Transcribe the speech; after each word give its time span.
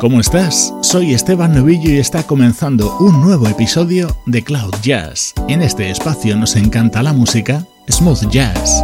¿Cómo 0.00 0.18
estás? 0.18 0.72
Soy 0.80 1.12
Esteban 1.12 1.54
Novillo 1.54 1.90
y 1.90 1.98
está 1.98 2.22
comenzando 2.22 2.96
un 3.00 3.20
nuevo 3.20 3.46
episodio 3.48 4.16
de 4.24 4.42
Cloud 4.42 4.74
Jazz. 4.82 5.34
En 5.46 5.60
este 5.60 5.90
espacio 5.90 6.36
nos 6.36 6.56
encanta 6.56 7.02
la 7.02 7.12
música 7.12 7.66
smooth 7.86 8.30
jazz. 8.30 8.82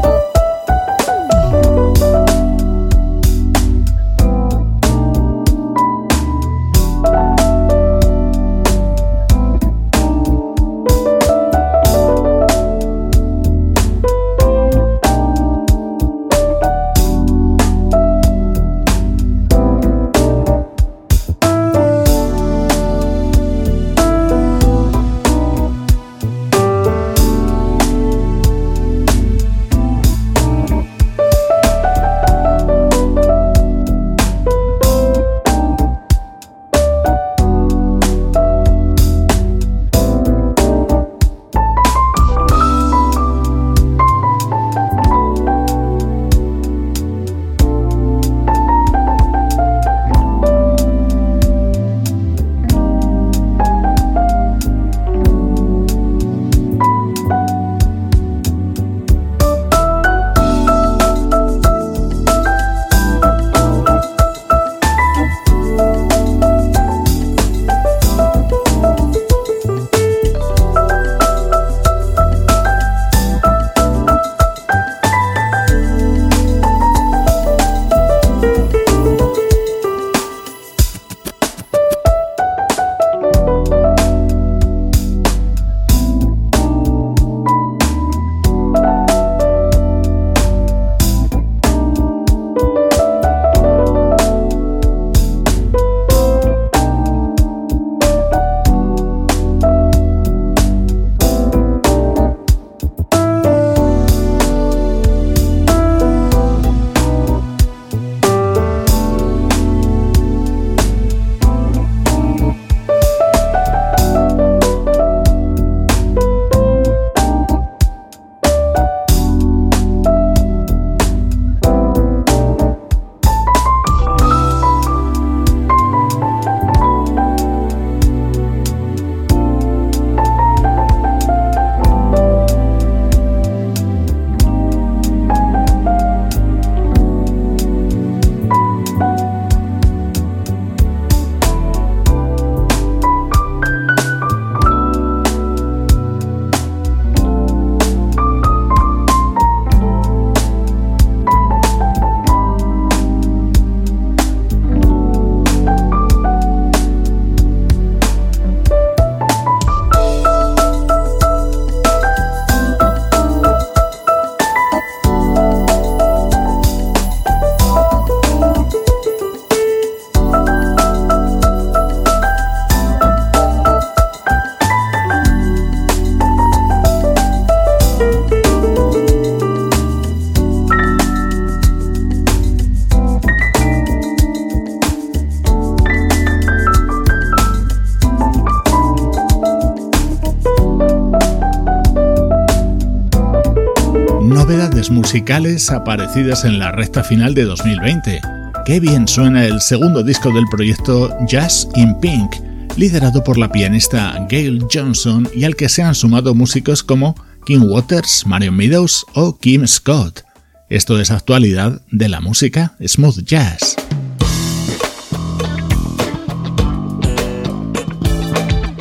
Musicales 195.06 195.70
aparecidas 195.70 196.44
en 196.44 196.58
la 196.58 196.72
recta 196.72 197.04
final 197.04 197.32
de 197.32 197.44
2020. 197.44 198.20
Qué 198.64 198.80
bien 198.80 199.06
suena 199.06 199.44
el 199.44 199.60
segundo 199.60 200.02
disco 200.02 200.32
del 200.32 200.46
proyecto 200.50 201.16
Jazz 201.28 201.68
in 201.76 201.94
Pink, 202.00 202.34
liderado 202.76 203.22
por 203.22 203.38
la 203.38 203.52
pianista 203.52 204.26
Gail 204.28 204.66
Johnson 204.68 205.28
y 205.32 205.44
al 205.44 205.54
que 205.54 205.68
se 205.68 205.84
han 205.84 205.94
sumado 205.94 206.34
músicos 206.34 206.82
como 206.82 207.14
Kim 207.44 207.62
Waters, 207.62 208.26
Marion 208.26 208.56
Meadows 208.56 209.06
o 209.14 209.38
Kim 209.38 209.64
Scott. 209.68 210.24
Esto 210.70 210.98
es 210.98 211.12
actualidad 211.12 211.82
de 211.92 212.08
la 212.08 212.20
música 212.20 212.74
smooth 212.84 213.22
jazz. 213.22 213.76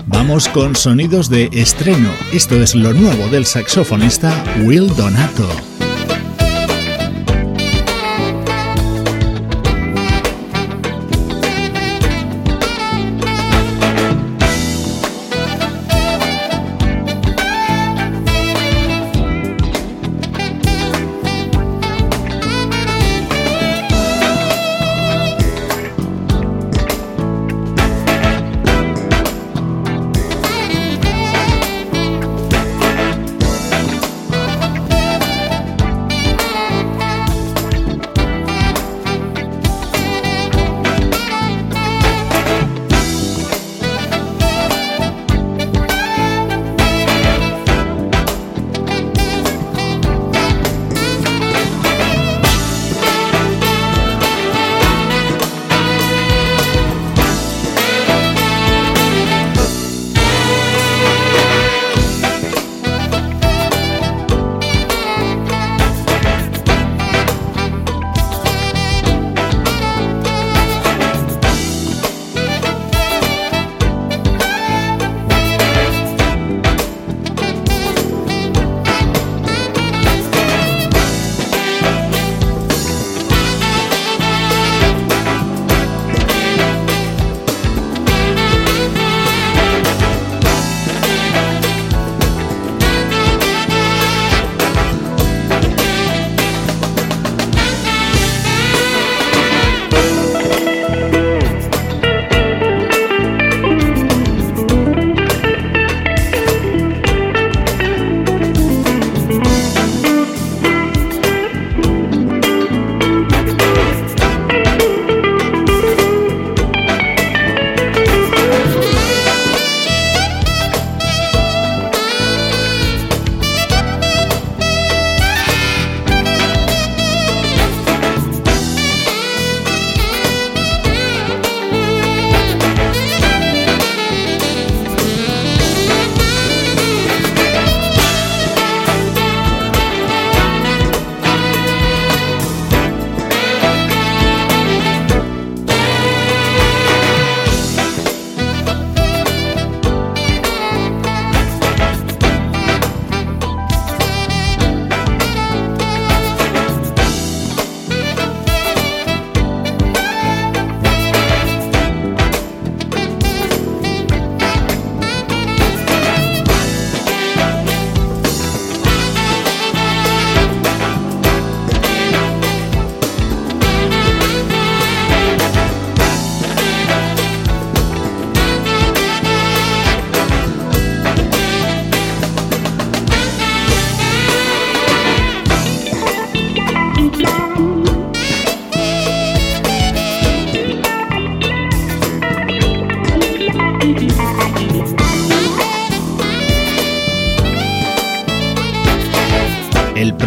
Vamos 0.08 0.48
con 0.48 0.76
sonidos 0.76 1.30
de 1.30 1.52
estreno. 1.54 2.10
Esto 2.34 2.56
es 2.56 2.74
lo 2.74 2.94
nuevo 2.94 3.28
del 3.28 3.46
saxofonista 3.46 4.44
Will 4.64 4.88
Donato. 4.96 5.75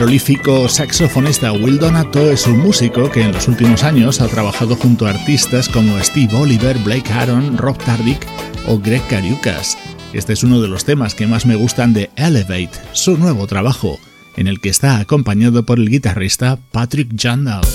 Prolífico 0.09 0.71
saxofonista 0.71 1.53
Will 1.53 1.79
Donato 1.79 2.31
es 2.31 2.47
un 2.47 2.61
músico 2.61 3.11
que 3.11 3.21
en 3.21 3.31
los 3.31 3.47
últimos 3.47 3.85
años 3.85 4.23
ha 4.23 4.27
trabajado 4.27 4.75
junto 4.75 5.07
a 5.07 5.11
artistas 5.11 5.69
como 5.69 6.03
Steve 6.03 6.35
Oliver, 6.35 6.79
Blake 6.79 7.13
Aaron, 7.13 7.59
Rob 7.59 7.77
Tardick 7.77 8.27
o 8.67 8.79
Greg 8.79 9.07
Cariucas. 9.09 9.77
Este 10.15 10.33
es 10.33 10.43
uno 10.43 10.63
de 10.63 10.69
los 10.69 10.87
temas 10.87 11.15
que 11.15 11.27
más 11.27 11.45
me 11.45 11.57
gustan 11.57 11.93
de 11.93 12.09
Elevate, 12.17 12.71
su 12.93 13.19
nuevo 13.19 13.47
trabajo, 13.47 13.99
en 14.39 14.47
el 14.47 14.63
que 14.63 14.71
está 14.71 14.99
acompañado 14.99 15.67
por 15.67 15.79
el 15.79 15.91
guitarrista 15.91 16.59
Patrick 16.73 17.11
Jandal. 17.15 17.67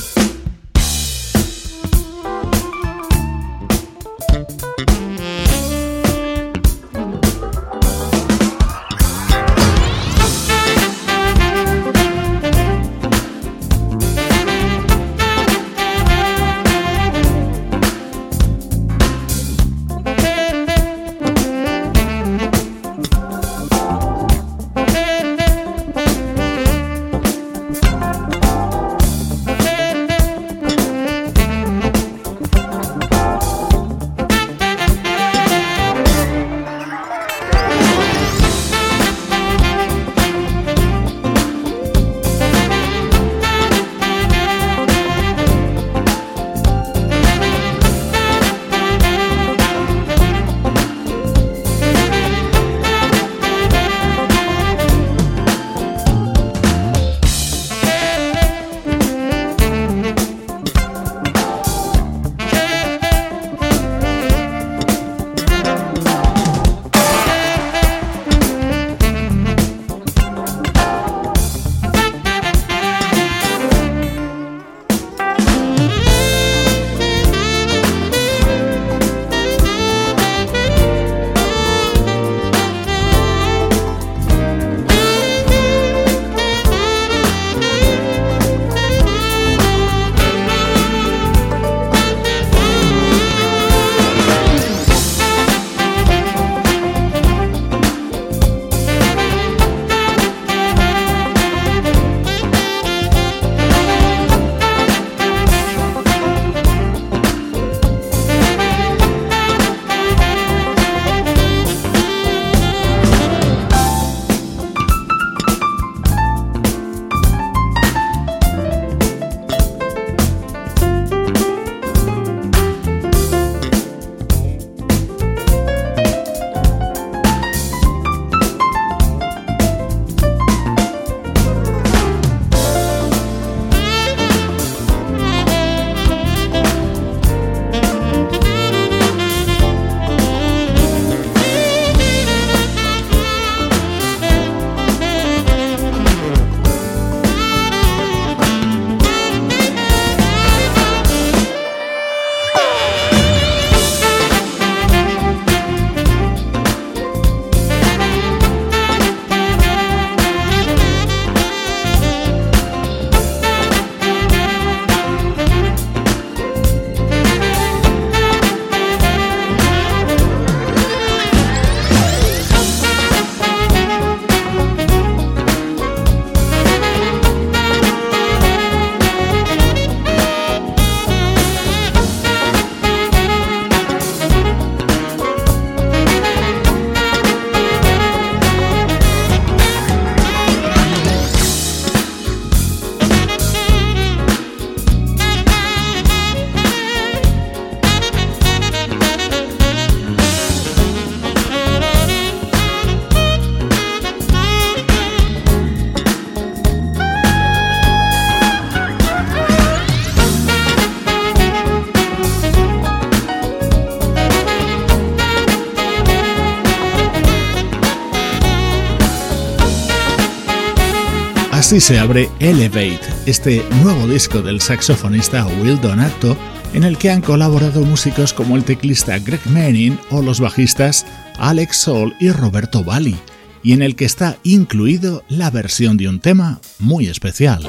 Así 221.73 221.81
se 221.81 221.97
abre 221.97 222.29
Elevate, 222.39 222.99
este 223.25 223.65
nuevo 223.81 224.07
disco 224.07 224.43
del 224.43 224.61
saxofonista 224.61 225.43
Will 225.47 225.81
Donato, 225.81 226.37
en 226.75 226.83
el 226.83 226.99
que 226.99 227.09
han 227.09 227.23
colaborado 227.23 227.83
músicos 227.83 228.31
como 228.31 228.55
el 228.55 228.63
teclista 228.63 229.17
Greg 229.17 229.39
Manning 229.47 229.99
o 230.11 230.21
los 230.21 230.39
bajistas 230.39 231.03
Alex 231.39 231.77
Soul 231.77 232.15
y 232.19 232.29
Roberto 232.29 232.83
Bali, 232.83 233.15
y 233.63 233.73
en 233.73 233.81
el 233.81 233.95
que 233.95 234.05
está 234.05 234.37
incluido 234.43 235.23
la 235.29 235.49
versión 235.49 235.97
de 235.97 236.09
un 236.09 236.19
tema 236.19 236.61
muy 236.77 237.07
especial. 237.07 237.67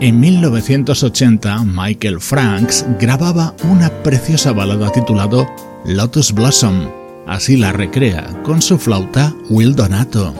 En 0.00 0.18
1980, 0.18 1.62
Michael 1.62 2.20
Franks 2.20 2.84
grababa 2.98 3.54
una 3.62 3.88
preciosa 4.02 4.50
balada 4.50 4.90
titulado 4.90 5.46
Lotus 5.84 6.32
Blossom 6.32 6.99
Así 7.26 7.56
la 7.56 7.72
recrea 7.72 8.26
con 8.42 8.62
su 8.62 8.78
flauta 8.78 9.34
Will 9.48 9.74
Donato. 9.74 10.34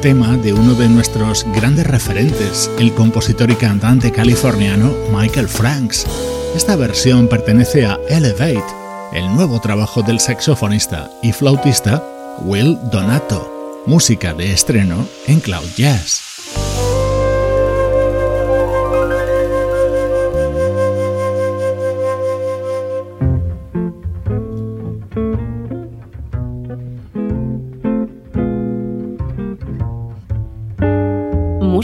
Tema 0.00 0.36
de 0.36 0.52
uno 0.52 0.74
de 0.74 0.88
nuestros 0.88 1.44
grandes 1.54 1.86
referentes, 1.86 2.70
el 2.78 2.94
compositor 2.94 3.50
y 3.50 3.56
cantante 3.56 4.12
californiano 4.12 4.92
Michael 5.12 5.48
Franks. 5.48 6.06
Esta 6.54 6.76
versión 6.76 7.28
pertenece 7.28 7.84
a 7.84 7.98
Elevate, 8.08 8.64
el 9.12 9.34
nuevo 9.34 9.60
trabajo 9.60 10.02
del 10.02 10.20
saxofonista 10.20 11.10
y 11.22 11.32
flautista 11.32 12.02
Will 12.40 12.78
Donato, 12.92 13.82
música 13.86 14.34
de 14.34 14.52
estreno 14.52 15.06
en 15.26 15.40
Cloud 15.40 15.68
Jazz. 15.76 16.27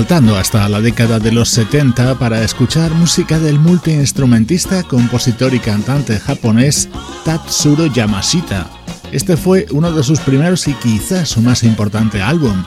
Saltando 0.00 0.38
hasta 0.38 0.66
la 0.70 0.80
década 0.80 1.18
de 1.18 1.30
los 1.30 1.50
70 1.50 2.18
para 2.18 2.42
escuchar 2.42 2.90
música 2.92 3.38
del 3.38 3.58
multiinstrumentista, 3.58 4.82
compositor 4.82 5.52
y 5.52 5.58
cantante 5.58 6.18
japonés 6.18 6.88
Tatsuro 7.22 7.84
Yamashita. 7.84 8.66
Este 9.12 9.36
fue 9.36 9.66
uno 9.72 9.92
de 9.92 10.02
sus 10.02 10.18
primeros 10.20 10.66
y 10.68 10.72
quizás 10.72 11.28
su 11.28 11.42
más 11.42 11.64
importante 11.64 12.22
álbum. 12.22 12.64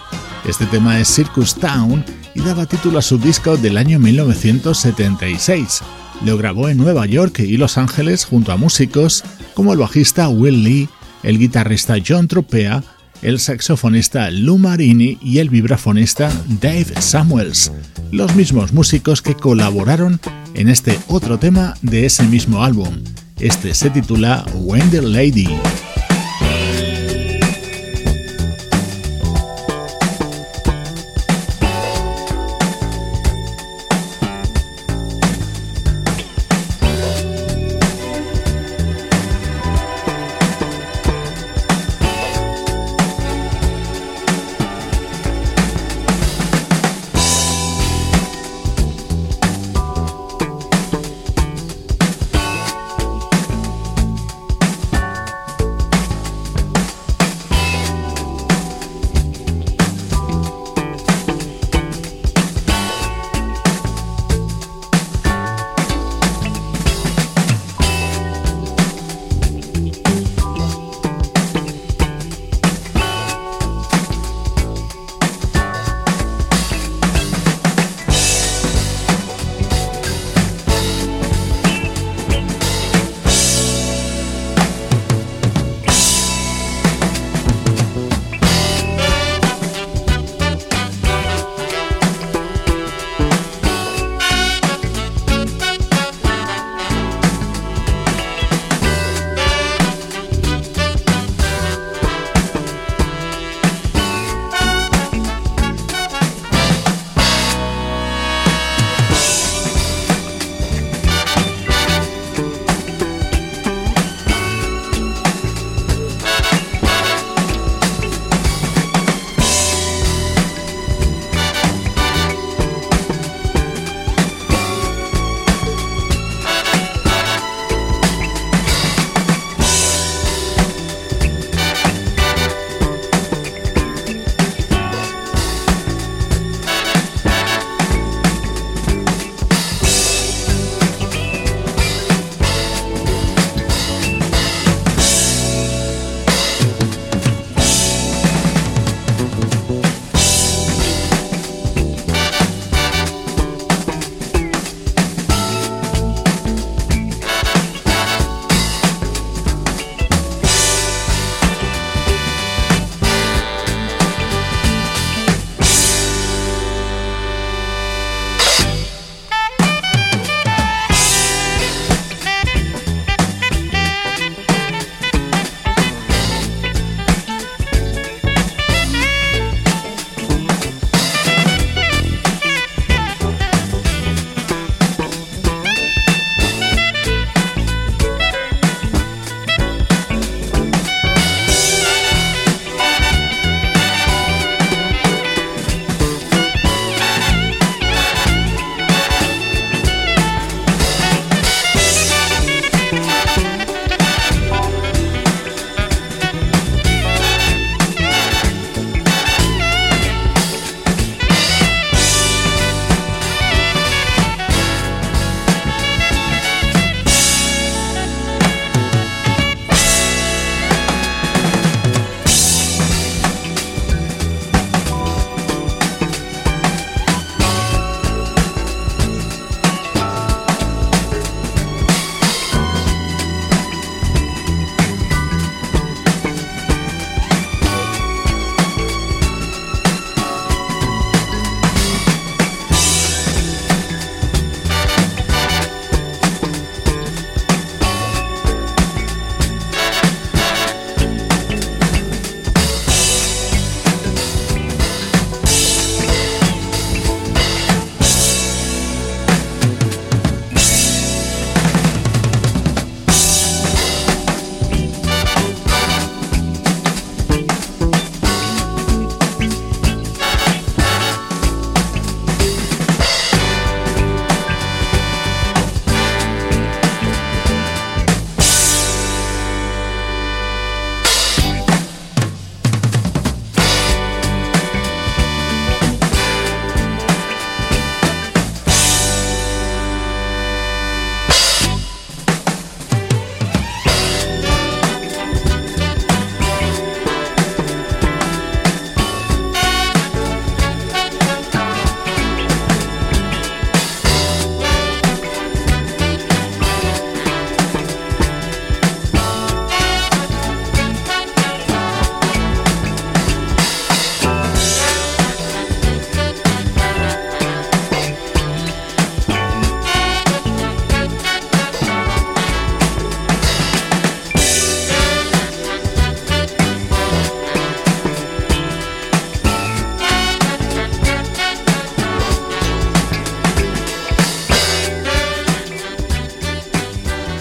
Este 0.47 0.67
tema 0.67 0.99
es 0.99 1.07
Circus 1.07 1.55
Town 1.55 2.05
y 2.35 2.41
daba 2.41 2.67
título 2.67 2.99
a 2.99 3.01
su 3.01 3.17
disco 3.17 3.57
del 3.57 3.79
año 3.79 3.97
1976. 3.97 5.81
Lo 6.23 6.37
grabó 6.37 6.69
en 6.69 6.77
Nueva 6.77 7.07
York 7.07 7.39
y 7.39 7.57
Los 7.57 7.79
Ángeles 7.79 8.25
junto 8.25 8.51
a 8.51 8.57
músicos 8.57 9.23
como 9.55 9.73
el 9.73 9.79
bajista 9.79 10.29
Will 10.29 10.63
Lee, 10.63 10.89
el 11.23 11.39
guitarrista 11.39 11.95
John 12.07 12.27
Tropea 12.27 12.83
el 13.23 13.39
saxofonista 13.39 14.29
Lou 14.29 14.57
Marini 14.57 15.17
y 15.21 15.39
el 15.39 15.49
vibrafonista 15.49 16.31
Dave 16.61 16.93
Samuels, 16.99 17.71
los 18.11 18.35
mismos 18.35 18.73
músicos 18.73 19.21
que 19.21 19.35
colaboraron 19.35 20.19
en 20.53 20.69
este 20.69 20.99
otro 21.07 21.39
tema 21.39 21.73
de 21.81 22.05
ese 22.05 22.23
mismo 22.23 22.63
álbum. 22.63 23.03
Este 23.39 23.73
se 23.73 23.89
titula 23.89 24.45
the 24.91 25.01
Lady. 25.01 25.49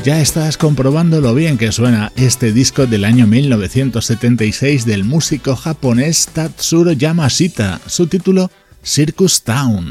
Ya 0.04 0.20
estás 0.20 0.56
comprobando 0.56 1.20
lo 1.20 1.32
bien 1.32 1.56
que 1.56 1.70
suena 1.70 2.10
este 2.16 2.52
disco 2.52 2.86
del 2.86 3.04
año 3.04 3.28
1976 3.28 4.84
del 4.84 5.04
músico 5.04 5.54
japonés 5.54 6.26
Tatsuro 6.32 6.90
Yamashita, 6.90 7.80
su 7.86 8.08
título 8.08 8.50
Circus 8.82 9.42
Town. 9.42 9.90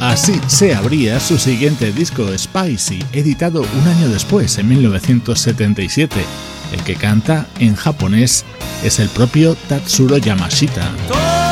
Así 0.00 0.40
se 0.46 0.74
abría 0.74 1.20
su 1.20 1.36
siguiente 1.36 1.92
disco 1.92 2.26
Spicy, 2.38 3.00
editado 3.12 3.60
un 3.60 3.86
año 3.86 4.08
después, 4.08 4.56
en 4.56 4.68
1977. 4.68 6.45
El 6.72 6.82
que 6.82 6.96
canta 6.96 7.46
en 7.58 7.74
japonés 7.74 8.44
es 8.84 8.98
el 8.98 9.08
propio 9.08 9.54
Tatsuro 9.68 10.18
Yamashita. 10.18 11.45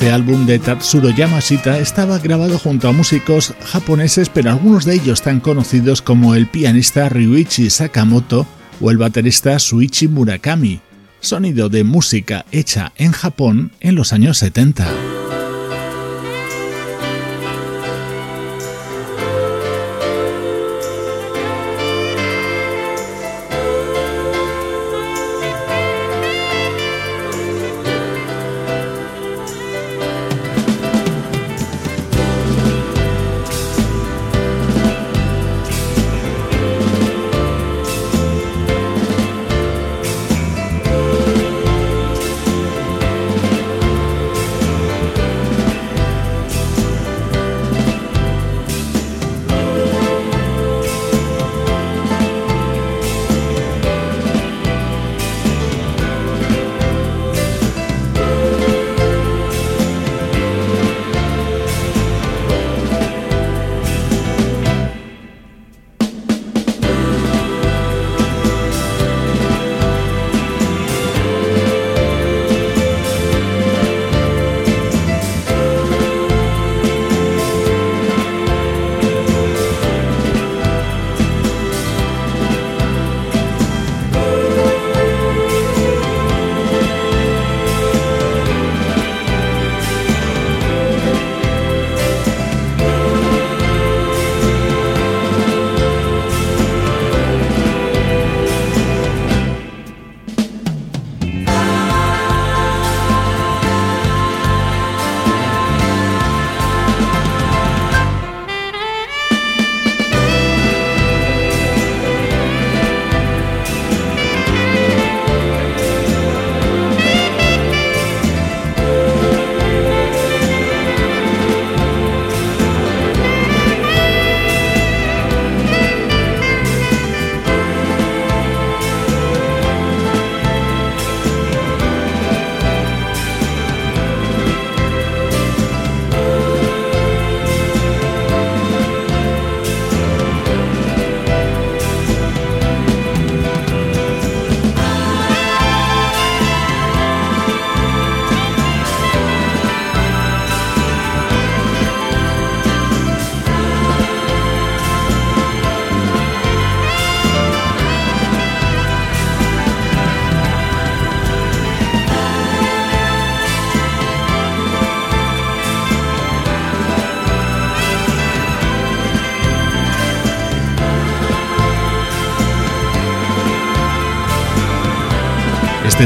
Este 0.00 0.12
álbum 0.12 0.46
de 0.46 0.58
Tatsuro 0.58 1.10
Yamashita 1.10 1.78
estaba 1.78 2.18
grabado 2.18 2.58
junto 2.58 2.88
a 2.88 2.92
músicos 2.92 3.52
japoneses, 3.66 4.30
pero 4.30 4.48
algunos 4.48 4.86
de 4.86 4.94
ellos 4.94 5.20
tan 5.20 5.40
conocidos 5.40 6.00
como 6.00 6.34
el 6.34 6.46
pianista 6.46 7.10
Ryuichi 7.10 7.68
Sakamoto 7.68 8.46
o 8.80 8.90
el 8.90 8.96
baterista 8.96 9.58
Suichi 9.58 10.08
Murakami. 10.08 10.80
Sonido 11.20 11.68
de 11.68 11.84
música 11.84 12.46
hecha 12.50 12.92
en 12.96 13.12
Japón 13.12 13.72
en 13.80 13.94
los 13.94 14.14
años 14.14 14.38
70. 14.38 15.09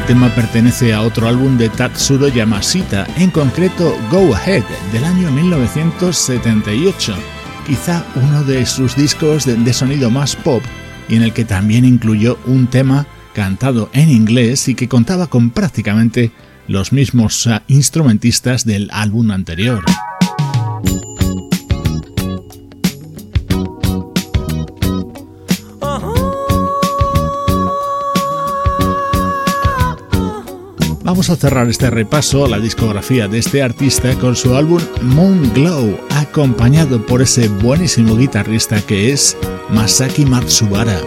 Tema 0.06 0.28
pertenece 0.34 0.92
a 0.92 1.00
otro 1.00 1.26
álbum 1.28 1.56
de 1.56 1.70
Tatsuro 1.70 2.28
Yamashita, 2.28 3.06
en 3.16 3.30
concreto 3.30 3.96
Go 4.10 4.34
Ahead, 4.34 4.64
del 4.92 5.04
año 5.04 5.30
1978, 5.30 7.14
quizá 7.66 8.04
uno 8.14 8.44
de 8.44 8.66
sus 8.66 8.96
discos 8.96 9.46
de, 9.46 9.54
de 9.54 9.72
sonido 9.72 10.10
más 10.10 10.36
pop 10.36 10.62
y 11.08 11.16
en 11.16 11.22
el 11.22 11.32
que 11.32 11.46
también 11.46 11.86
incluyó 11.86 12.38
un 12.44 12.66
tema 12.66 13.06
cantado 13.32 13.88
en 13.94 14.10
inglés 14.10 14.68
y 14.68 14.74
que 14.74 14.88
contaba 14.88 15.26
con 15.26 15.50
prácticamente 15.50 16.32
los 16.68 16.92
mismos 16.92 17.46
ah, 17.46 17.62
instrumentistas 17.68 18.66
del 18.66 18.90
álbum 18.92 19.30
anterior. 19.30 19.84
Vamos 31.26 31.38
a 31.38 31.48
cerrar 31.48 31.70
este 31.70 31.88
repaso 31.88 32.44
a 32.44 32.48
la 32.50 32.58
discografía 32.58 33.28
de 33.28 33.38
este 33.38 33.62
artista 33.62 34.14
con 34.16 34.36
su 34.36 34.54
álbum 34.56 34.78
Moon 35.00 35.54
Glow, 35.54 35.98
acompañado 36.10 37.00
por 37.06 37.22
ese 37.22 37.48
buenísimo 37.48 38.14
guitarrista 38.14 38.78
que 38.82 39.10
es 39.10 39.34
Masaki 39.70 40.26
Matsubara. 40.26 41.00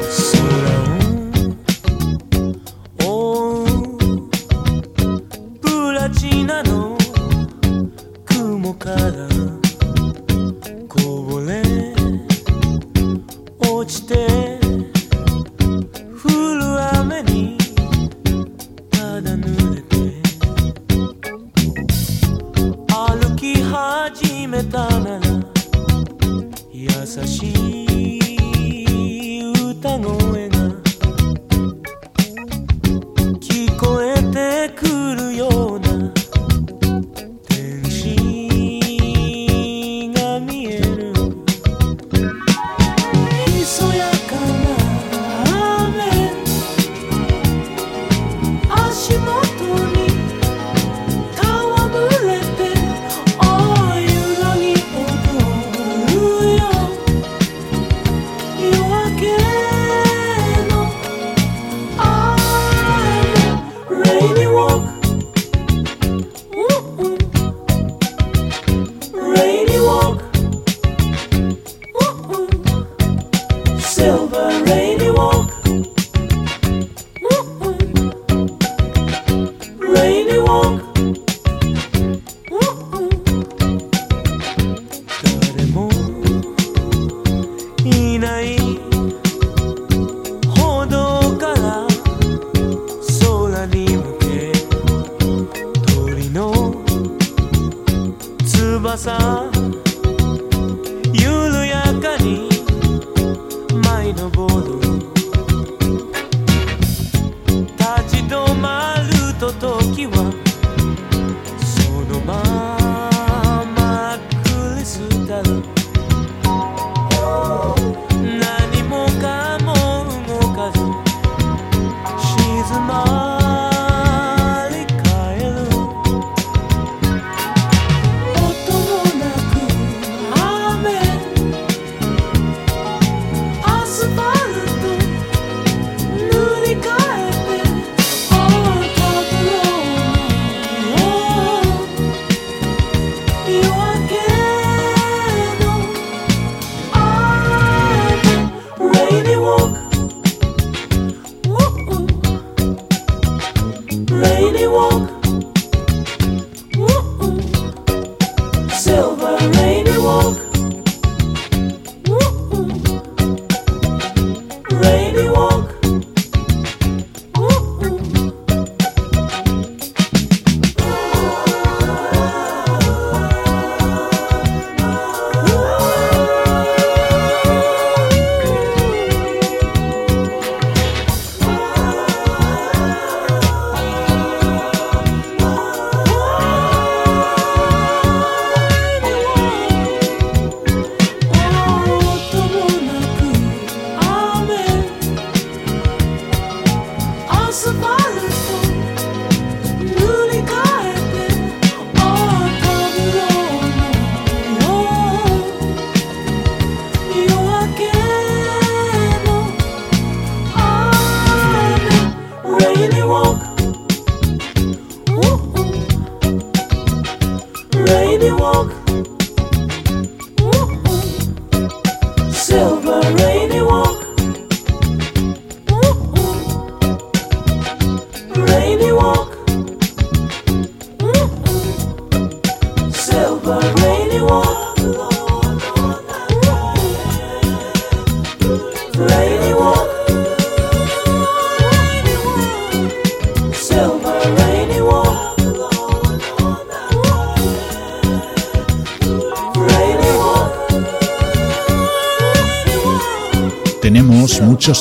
possible. 197.47 197.96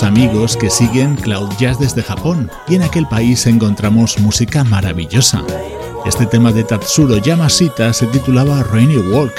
Amigos 0.03 0.57
que 0.57 0.71
siguen 0.71 1.17
Cloud 1.17 1.51
Jazz 1.59 1.79
desde 1.79 2.03
Japón 2.03 2.51
y 2.69 2.75
en 2.75 2.83
aquel 2.83 3.07
país 3.07 3.47
encontramos 3.47 4.19
música 4.19 4.65
maravillosa. 4.65 5.45
Este 6.05 6.27
tema 6.27 6.53
de 6.53 6.65
Tatsuro 6.65 7.19
Yamashita 7.19 7.93
se 7.93 8.07
titulaba 8.07 8.63
Rainy 8.63 8.97
Walk. 8.97 9.33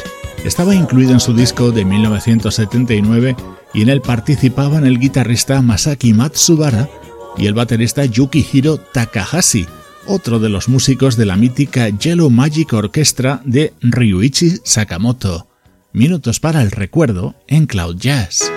Estaba 0.45 0.73
incluido 0.73 1.11
en 1.11 1.19
su 1.19 1.33
disco 1.33 1.71
de 1.71 1.85
1979 1.85 3.35
y 3.73 3.81
en 3.81 3.89
él 3.89 4.01
participaban 4.01 4.85
el 4.85 4.99
guitarrista 4.99 5.61
Masaki 5.61 6.13
Matsubara 6.13 6.89
y 7.37 7.47
el 7.47 7.53
baterista 7.53 8.05
Yukihiro 8.05 8.77
Takahashi, 8.77 9.65
otro 10.05 10.39
de 10.39 10.49
los 10.49 10.69
músicos 10.69 11.17
de 11.17 11.25
la 11.25 11.35
mítica 11.35 11.89
Yellow 11.89 12.29
Magic 12.29 12.73
Orchestra 12.73 13.41
de 13.45 13.73
Ryuichi 13.81 14.57
Sakamoto. 14.63 15.47
Minutos 15.93 16.39
para 16.39 16.61
el 16.61 16.71
recuerdo 16.71 17.35
en 17.47 17.65
Cloud 17.65 17.97
Jazz. 17.97 18.51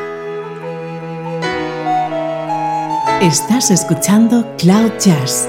Estás 3.21 3.71
escuchando 3.71 4.51
Cloud 4.57 4.93
Jazz. 4.99 5.47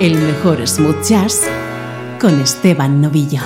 El 0.00 0.16
mejor 0.18 0.66
smooth 0.66 1.00
jazz 1.04 1.42
con 2.20 2.40
Esteban 2.40 3.00
Novillo. 3.00 3.42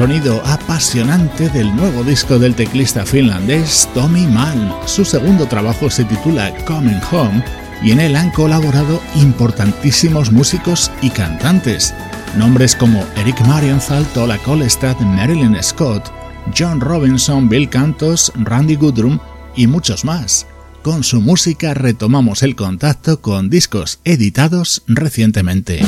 Sonido 0.00 0.40
apasionante 0.46 1.50
del 1.50 1.76
nuevo 1.76 2.02
disco 2.02 2.38
del 2.38 2.54
teclista 2.54 3.04
finlandés 3.04 3.86
Tommy 3.92 4.26
Mann. 4.26 4.72
Su 4.86 5.04
segundo 5.04 5.44
trabajo 5.44 5.90
se 5.90 6.06
titula 6.06 6.54
Coming 6.64 7.02
Home 7.12 7.44
y 7.82 7.90
en 7.90 8.00
él 8.00 8.16
han 8.16 8.30
colaborado 8.30 8.98
importantísimos 9.16 10.32
músicos 10.32 10.90
y 11.02 11.10
cantantes, 11.10 11.92
nombres 12.38 12.74
como 12.74 13.04
Eric 13.16 13.38
Marienthal, 13.42 14.06
Tola 14.14 14.38
Colestad, 14.38 14.96
Marilyn 15.00 15.62
Scott, 15.62 16.10
John 16.56 16.80
Robinson, 16.80 17.50
Bill 17.50 17.68
Cantos, 17.68 18.32
Randy 18.36 18.76
Goodrum 18.76 19.18
y 19.54 19.66
muchos 19.66 20.06
más. 20.06 20.46
Con 20.82 21.04
su 21.04 21.20
música 21.20 21.74
retomamos 21.74 22.42
el 22.42 22.56
contacto 22.56 23.20
con 23.20 23.50
discos 23.50 24.00
editados 24.04 24.82
recientemente. 24.86 25.82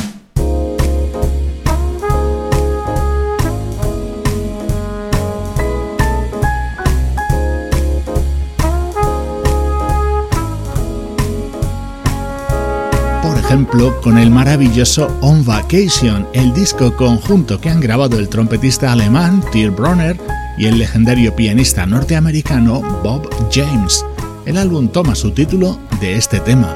Con 14.01 14.17
el 14.17 14.31
maravilloso 14.31 15.15
On 15.21 15.45
Vacation, 15.45 16.27
el 16.33 16.53
disco 16.55 16.95
conjunto 16.95 17.61
que 17.61 17.69
han 17.69 17.79
grabado 17.79 18.17
el 18.17 18.27
trompetista 18.27 18.91
alemán 18.91 19.43
Till 19.51 19.69
Bronner 19.69 20.19
y 20.57 20.65
el 20.65 20.79
legendario 20.79 21.35
pianista 21.35 21.85
norteamericano 21.85 22.81
Bob 23.03 23.29
James. 23.51 24.03
El 24.47 24.57
álbum 24.57 24.87
toma 24.87 25.13
su 25.13 25.31
título 25.31 25.77
de 26.01 26.15
este 26.15 26.39
tema, 26.39 26.75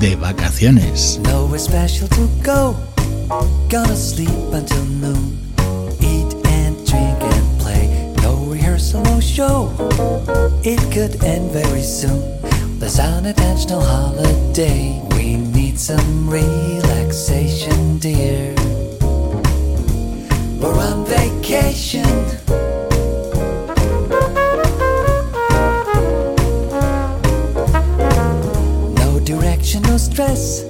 de 0.00 0.16
vacaciones. 0.16 1.20
Need 15.76 15.80
some 15.80 16.30
relaxation, 16.30 17.98
dear. 17.98 18.54
We're 20.58 20.78
on 20.78 21.04
vacation. 21.04 22.02
No 28.94 29.20
direction, 29.20 29.82
no 29.82 29.98
stress. 29.98 30.64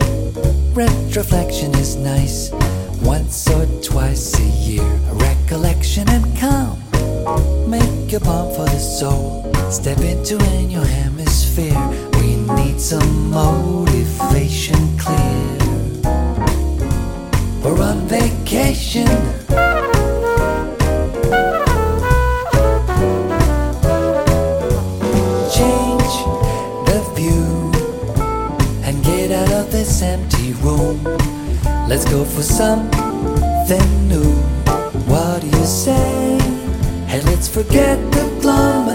Retroflexion 0.75 1.77
is 1.79 1.97
nice. 1.97 2.51
Once 3.03 3.49
or 3.51 3.67
twice 3.83 4.35
a 4.41 4.49
year, 4.67 4.91
recollection 5.13 6.09
and 6.09 6.25
calm. 6.39 6.79
Make 7.71 8.13
a 8.13 8.21
balm 8.21 8.53
for 8.57 8.65
the 8.65 8.81
soul. 8.81 9.53
Step 9.71 9.99
into 9.99 10.37
a 10.37 10.63
new 10.63 10.81
hemisphere. 10.81 11.79
We 12.19 12.37
need 12.57 12.81
some 12.81 13.31
motivation 13.31 13.86
vacation. 18.47 19.07
Change 25.51 26.15
the 26.87 26.99
view 27.17 27.73
and 28.85 29.05
get 29.05 29.33
out 29.33 29.51
of 29.51 29.73
this 29.73 30.03
empty 30.03 30.53
room. 30.63 31.03
Let's 31.89 32.05
go 32.05 32.25
for 32.25 32.43
something 32.43 34.09
new. 34.09 34.33
What 35.11 35.41
do 35.41 35.47
you 35.49 35.67
say? 35.67 36.39
Hey, 37.09 37.21
let's 37.23 37.49
forget 37.49 37.99
the 38.13 38.39
glum 38.41 38.89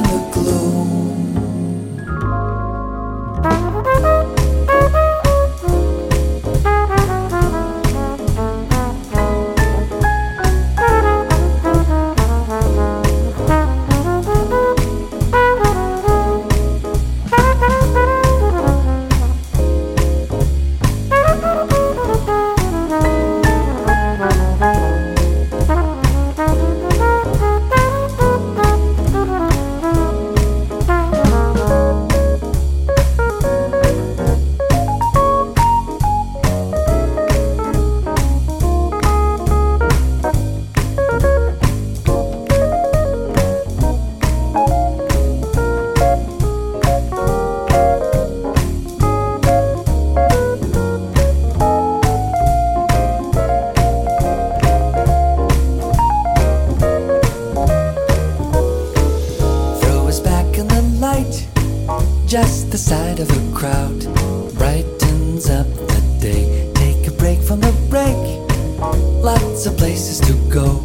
places 70.02 70.20
to 70.20 70.34
go. 70.49 70.84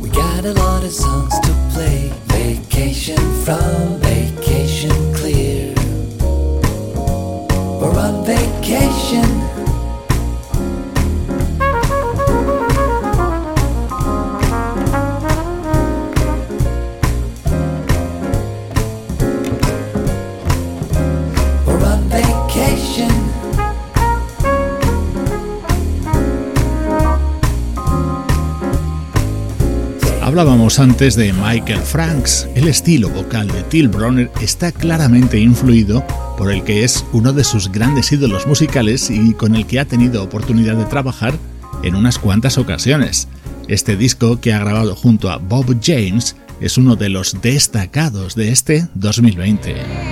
We 0.00 0.08
got 0.10 0.44
a 0.44 0.52
lot 0.52 0.84
of 0.84 0.92
songs 0.92 1.34
to 1.40 1.52
play. 1.72 2.12
Vacation 2.26 3.16
from 3.44 3.98
vacation 3.98 4.92
clear. 5.14 5.74
We're 7.80 7.98
on 7.98 8.24
vacation. 8.24 9.51
Hablábamos 30.32 30.78
antes 30.78 31.14
de 31.14 31.30
Michael 31.30 31.82
Franks. 31.82 32.48
El 32.54 32.66
estilo 32.66 33.10
vocal 33.10 33.48
de 33.48 33.62
Till 33.64 33.88
Bronner 33.88 34.30
está 34.40 34.72
claramente 34.72 35.38
influido 35.38 36.02
por 36.38 36.50
el 36.50 36.64
que 36.64 36.84
es 36.84 37.04
uno 37.12 37.34
de 37.34 37.44
sus 37.44 37.70
grandes 37.70 38.10
ídolos 38.12 38.46
musicales 38.46 39.10
y 39.10 39.34
con 39.34 39.54
el 39.54 39.66
que 39.66 39.78
ha 39.78 39.84
tenido 39.84 40.22
oportunidad 40.22 40.76
de 40.76 40.86
trabajar 40.86 41.34
en 41.82 41.96
unas 41.96 42.18
cuantas 42.18 42.56
ocasiones. 42.56 43.28
Este 43.68 43.94
disco 43.94 44.40
que 44.40 44.54
ha 44.54 44.60
grabado 44.60 44.96
junto 44.96 45.30
a 45.30 45.36
Bob 45.36 45.78
James 45.82 46.34
es 46.62 46.78
uno 46.78 46.96
de 46.96 47.10
los 47.10 47.42
destacados 47.42 48.34
de 48.34 48.52
este 48.52 48.88
2020. 48.94 50.11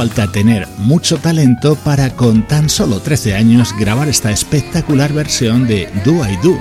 Falta 0.00 0.32
tener 0.32 0.66
mucho 0.78 1.18
talento 1.18 1.76
para 1.76 2.08
con 2.16 2.48
tan 2.48 2.70
solo 2.70 3.00
13 3.00 3.34
años 3.34 3.74
grabar 3.78 4.08
esta 4.08 4.30
espectacular 4.30 5.12
versión 5.12 5.66
de 5.66 5.90
Do 6.06 6.26
I 6.26 6.38
Do, 6.42 6.58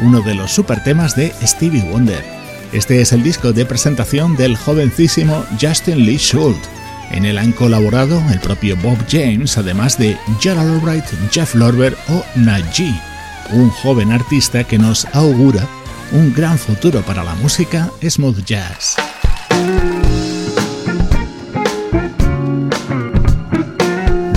uno 0.00 0.20
de 0.20 0.34
los 0.34 0.52
super 0.52 0.84
temas 0.84 1.16
de 1.16 1.32
Stevie 1.42 1.88
Wonder. 1.90 2.22
Este 2.70 3.00
es 3.00 3.12
el 3.12 3.22
disco 3.22 3.54
de 3.54 3.64
presentación 3.64 4.36
del 4.36 4.58
jovencísimo 4.58 5.42
Justin 5.58 6.04
Lee 6.04 6.18
Schultz. 6.18 6.68
En 7.12 7.24
él 7.24 7.38
han 7.38 7.52
colaborado 7.52 8.22
el 8.30 8.40
propio 8.40 8.76
Bob 8.76 8.98
James, 9.10 9.56
además 9.56 9.96
de 9.96 10.18
Gerald 10.38 10.74
Albright, 10.74 11.06
Jeff 11.30 11.54
Lorber 11.54 11.96
o 12.10 12.22
Najee, 12.34 13.00
un 13.52 13.70
joven 13.70 14.12
artista 14.12 14.64
que 14.64 14.76
nos 14.76 15.06
augura 15.14 15.66
un 16.10 16.34
gran 16.34 16.58
futuro 16.58 17.00
para 17.00 17.24
la 17.24 17.34
música 17.36 17.90
smooth 18.06 18.44
jazz. 18.44 18.96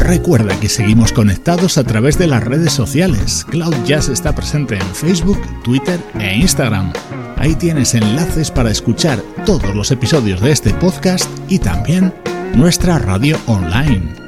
Recuerda 0.06 0.60
que 0.60 0.70
seguimos 0.70 1.12
conectados 1.12 1.80
a 1.80 1.84
través 1.84 2.20
de 2.20 2.28
las 2.28 2.44
redes 2.44 2.72
sociales. 2.72 3.44
Cloud 3.50 3.74
Jazz 3.86 4.08
está 4.08 4.36
presente 4.36 4.76
en 4.76 4.96
Facebook, 4.96 5.40
Twitter 5.64 6.00
e 6.20 6.36
Instagram. 6.38 6.94
Ahí 7.38 7.56
tienes 7.56 7.96
enlaces 7.96 8.52
para 8.52 8.70
escuchar 8.70 9.20
todos 9.48 9.74
los 9.74 9.90
episodios 9.90 10.42
de 10.42 10.52
este 10.52 10.76
podcast 10.76 11.28
y 11.50 11.58
también 11.58 12.14
nuestra 12.54 13.00
radio 13.00 13.36
online. 13.48 14.25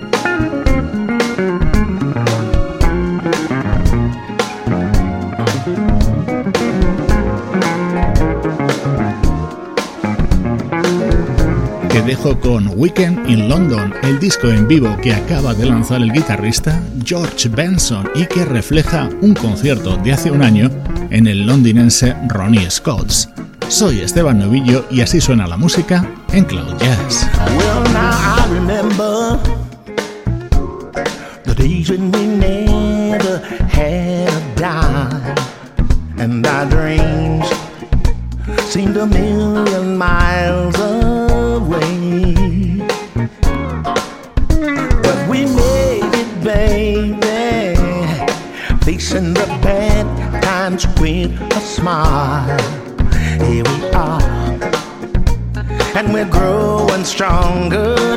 Dejo 12.07 12.39
con 12.39 12.71
Weekend 12.77 13.29
in 13.29 13.49
London, 13.49 13.93
el 14.01 14.17
disco 14.17 14.47
en 14.47 14.65
vivo 14.65 14.95
que 15.03 15.13
acaba 15.13 15.53
de 15.53 15.65
lanzar 15.65 16.01
el 16.01 16.13
guitarrista 16.13 16.81
George 17.03 17.49
Benson 17.49 18.09
y 18.15 18.25
que 18.27 18.45
refleja 18.45 19.09
un 19.21 19.33
concierto 19.33 19.97
de 19.97 20.13
hace 20.13 20.31
un 20.31 20.41
año 20.41 20.69
en 21.09 21.27
el 21.27 21.45
londinense 21.45 22.15
Ronnie 22.29 22.71
Scott's. 22.71 23.27
Soy 23.67 23.99
Esteban 23.99 24.39
Novillo 24.39 24.85
y 24.89 25.01
así 25.01 25.19
suena 25.19 25.47
la 25.47 25.57
música 25.57 26.09
en 26.31 26.45
Cloud 26.45 26.77
Jazz. 26.79 27.27
Smile. 51.87 52.59
Here 53.47 53.63
we 53.63 53.89
are, 53.91 54.21
and 55.95 56.13
we're 56.13 56.29
growing 56.29 57.05
stronger 57.05 58.16